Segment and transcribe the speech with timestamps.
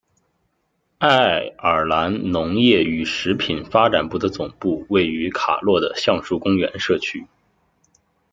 [0.97, 7.27] 爱尔兰农业与食品发展部的总部位于卡洛的橡树公园社区。